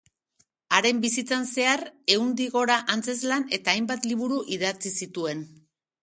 Haren 0.75 1.01
bizitzan 1.01 1.43
zehar, 1.49 1.83
ehundik 2.13 2.55
gora 2.55 2.77
antzezlan 2.93 3.45
eta 3.59 3.75
hainbat 3.75 4.07
liburu 4.13 4.39
idatzi 4.57 4.93
zituen. 5.05 5.45